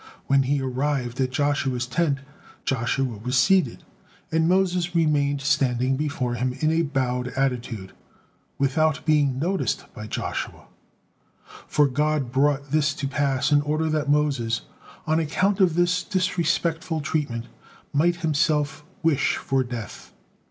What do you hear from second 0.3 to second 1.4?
he arrived at